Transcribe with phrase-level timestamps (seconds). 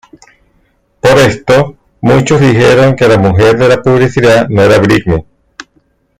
[0.99, 5.27] Por esto, muchos dijeron que la mujer de la publicidad no era Britney.